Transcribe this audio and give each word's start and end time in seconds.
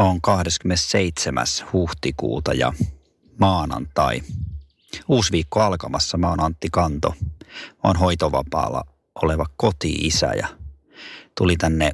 on 0.00 0.20
27. 0.20 1.46
huhtikuuta 1.72 2.54
ja 2.54 2.72
maanantai. 3.40 4.22
Uusi 5.08 5.32
viikko 5.32 5.60
alkamassa. 5.60 6.18
Mä 6.18 6.28
oon 6.28 6.40
Antti 6.40 6.68
Kanto. 6.72 7.14
Mä 7.52 7.80
oon 7.84 7.96
hoitovapaalla 7.96 8.84
oleva 9.22 9.46
koti-isä 9.56 10.26
ja 10.26 10.48
tuli 11.38 11.56
tänne 11.56 11.92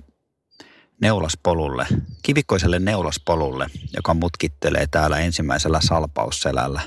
neulaspolulle, 1.00 1.86
kivikkoiselle 2.22 2.78
neulaspolulle, 2.78 3.66
joka 3.96 4.14
mutkittelee 4.14 4.86
täällä 4.90 5.18
ensimmäisellä 5.18 5.80
salpausselällä 5.80 6.80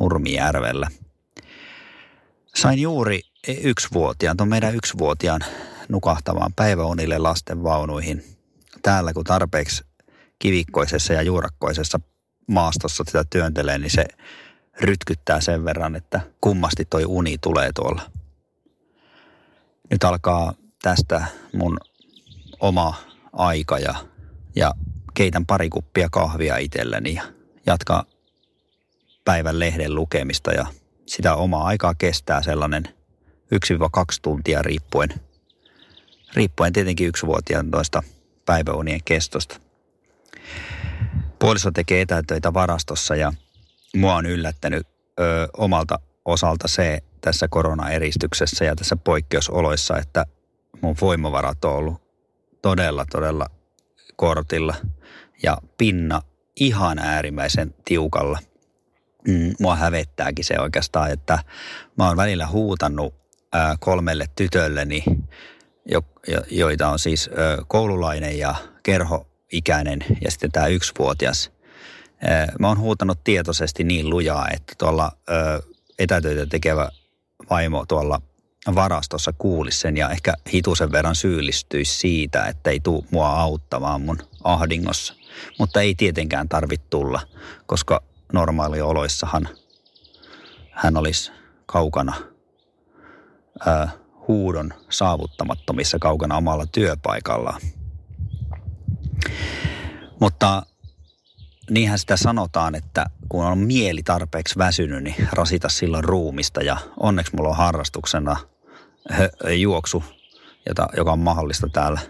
Nurmijärvellä. 0.00 0.90
Sain 2.54 2.78
juuri 2.78 3.20
yksivuotiaan, 3.62 4.36
tuon 4.36 4.48
meidän 4.48 4.74
yksivuotiaan 4.74 5.40
nukahtavaan 5.88 6.52
päiväunille 6.56 7.18
lastenvaunuihin. 7.18 8.24
Täällä 8.82 9.12
kun 9.12 9.24
tarpeeksi 9.24 9.87
kivikkoisessa 10.38 11.12
ja 11.12 11.22
juurakkoisessa 11.22 12.00
maastossa 12.46 13.04
sitä 13.06 13.24
työntelee, 13.30 13.78
niin 13.78 13.90
se 13.90 14.04
rytkyttää 14.80 15.40
sen 15.40 15.64
verran, 15.64 15.96
että 15.96 16.20
kummasti 16.40 16.84
toi 16.84 17.04
uni 17.04 17.38
tulee 17.38 17.70
tuolla. 17.74 18.02
Nyt 19.90 20.04
alkaa 20.04 20.54
tästä 20.82 21.26
mun 21.52 21.78
oma 22.60 22.94
aika 23.32 23.78
ja, 23.78 23.94
ja 24.56 24.74
keitän 25.14 25.46
pari 25.46 25.68
kuppia 25.68 26.08
kahvia 26.10 26.56
itselleni 26.56 27.14
ja 27.14 27.22
jatkaa 27.66 28.04
päivän 29.24 29.58
lehden 29.58 29.94
lukemista 29.94 30.52
ja 30.52 30.66
sitä 31.06 31.34
omaa 31.34 31.64
aikaa 31.64 31.94
kestää 31.94 32.42
sellainen 32.42 32.84
1-2 32.88 32.88
tuntia 34.22 34.62
riippuen, 34.62 35.08
riippuen 36.34 36.72
tietenkin 36.72 37.08
yksivuotiaan 37.08 37.70
toista 37.70 38.02
päiväunien 38.46 39.00
kestosta. 39.04 39.67
Puoliso 41.38 41.70
tekee 41.70 42.00
etätöitä 42.00 42.54
varastossa 42.54 43.16
ja 43.16 43.32
mua 43.96 44.14
on 44.14 44.26
yllättänyt 44.26 44.86
ö, 45.20 45.48
omalta 45.56 45.98
osalta 46.24 46.68
se 46.68 46.98
tässä 47.20 47.48
koronaeristyksessä 47.48 48.64
ja 48.64 48.76
tässä 48.76 48.96
poikkeusoloissa, 48.96 49.98
että 49.98 50.26
mun 50.80 50.96
voimavarat 51.00 51.64
on 51.64 51.72
ollut 51.72 52.02
todella, 52.62 53.04
todella 53.12 53.46
kortilla 54.16 54.74
ja 55.42 55.58
pinna 55.78 56.22
ihan 56.56 56.98
äärimmäisen 56.98 57.74
tiukalla. 57.84 58.38
Mm, 59.28 59.54
mua 59.60 59.76
hävettääkin 59.76 60.44
se 60.44 60.60
oikeastaan, 60.60 61.10
että 61.10 61.38
mä 61.98 62.08
oon 62.08 62.16
välillä 62.16 62.46
huutannut 62.46 63.14
ää, 63.52 63.76
kolmelle 63.80 64.26
tytölleni, 64.36 65.04
jo, 65.86 66.02
jo, 66.28 66.40
joita 66.50 66.88
on 66.88 66.98
siis 66.98 67.30
koululainen 67.68 68.38
ja 68.38 68.54
kerhoikäinen 69.48 69.98
ja 70.24 70.30
sitten 70.30 70.52
tämä 70.52 70.66
yksivuotias. 70.66 71.50
Mä 72.58 72.68
oon 72.68 72.78
huutanut 72.78 73.24
tietoisesti 73.24 73.84
niin 73.84 74.10
lujaa, 74.10 74.48
että 74.48 74.74
tuolla 74.78 75.12
etätöitä 75.98 76.46
tekevä 76.46 76.88
vaimo 77.50 77.86
tuolla 77.86 78.20
varastossa 78.74 79.32
kuulisi 79.38 79.78
sen 79.78 79.96
ja 79.96 80.10
ehkä 80.10 80.34
hitusen 80.52 80.92
verran 80.92 81.14
syyllistyisi 81.14 81.98
siitä, 81.98 82.46
että 82.46 82.70
ei 82.70 82.80
tule 82.80 83.04
mua 83.10 83.28
auttamaan 83.28 84.00
mun 84.00 84.18
ahdingossa. 84.44 85.14
Mutta 85.58 85.80
ei 85.80 85.94
tietenkään 85.94 86.48
tarvitse 86.48 86.86
tulla, 86.90 87.20
koska 87.66 88.02
normaalioloissahan 88.32 89.48
hän 90.70 90.96
olisi 90.96 91.32
kaukana 91.66 92.14
huudon 94.28 94.74
saavuttamattomissa 94.90 95.98
kaukana 95.98 96.36
omalla 96.36 96.66
työpaikallaan. 96.66 97.60
Mutta 100.20 100.62
niinhän 101.70 101.98
sitä 101.98 102.16
sanotaan, 102.16 102.74
että 102.74 103.06
kun 103.28 103.44
on 103.44 103.58
mieli 103.58 104.02
tarpeeksi 104.02 104.58
väsynyt, 104.58 105.02
niin 105.04 105.28
rasita 105.32 105.68
silloin 105.68 106.04
ruumista. 106.04 106.62
Ja 106.62 106.76
onneksi 107.00 107.36
mulla 107.36 107.48
on 107.48 107.56
harrastuksena 107.56 108.36
juoksu, 109.56 110.04
jota, 110.68 110.86
joka 110.96 111.12
on 111.12 111.18
mahdollista 111.18 111.68
täällä 111.72 112.00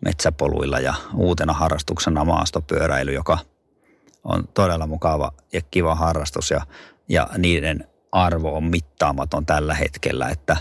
metsäpoluilla. 0.00 0.78
Ja 0.78 0.94
uutena 1.14 1.52
harrastuksena 1.52 2.24
maastopyöräily, 2.24 3.12
joka 3.12 3.38
on 4.24 4.48
todella 4.54 4.86
mukava 4.86 5.32
ja 5.52 5.60
kiva 5.70 5.94
harrastus. 5.94 6.50
Ja, 6.50 6.66
ja 7.08 7.28
niiden 7.38 7.88
arvo 8.12 8.56
on 8.56 8.64
mittaamaton 8.64 9.46
tällä 9.46 9.74
hetkellä, 9.74 10.28
että 10.28 10.56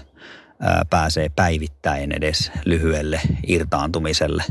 ää, 0.59 0.85
pääsee 0.89 1.29
päivittäin 1.29 2.11
edes 2.11 2.51
lyhyelle 2.66 3.22
irtaantumiselle 3.47 4.44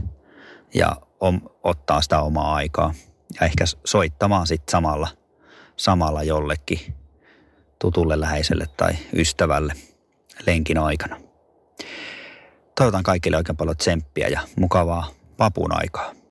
ja 0.74 0.96
on, 1.20 1.40
ottaa 1.62 2.02
sitä 2.02 2.20
omaa 2.20 2.54
aikaa 2.54 2.94
ja 3.40 3.46
ehkä 3.46 3.64
soittamaan 3.84 4.46
sitten 4.46 4.72
samalla, 4.72 5.08
samalla 5.76 6.22
jollekin 6.22 6.94
tutulle 7.78 8.20
läheiselle 8.20 8.66
tai 8.76 8.92
ystävälle 9.16 9.74
lenkin 10.46 10.78
aikana. 10.78 11.20
Toivotan 12.74 13.02
kaikille 13.02 13.36
oikein 13.36 13.56
paljon 13.56 13.76
tsemppiä 13.76 14.28
ja 14.28 14.40
mukavaa 14.56 15.08
vapun 15.38 15.72
aikaa. 15.72 16.14